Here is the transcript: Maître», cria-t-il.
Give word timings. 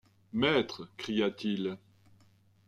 Maître», 0.33 0.89
cria-t-il. 0.97 1.77